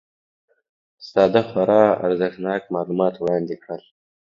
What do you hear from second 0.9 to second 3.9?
ساده خورا ارزښتناک معلومات وړاندي کړل